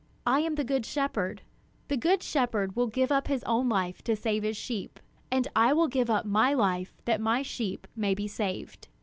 [0.25, 1.43] I am the good shepherd;
[1.87, 5.73] the good shepherd will give up his own life to save his sheep; and I
[5.73, 8.87] will give up my life that my sheep may be saved.